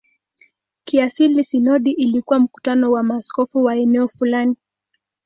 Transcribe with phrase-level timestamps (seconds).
[0.83, 4.55] Kiasili sinodi ilikuwa mkutano wa maaskofu wa eneo fulani.